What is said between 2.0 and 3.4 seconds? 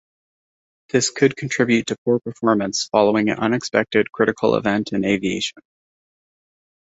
poor performance following an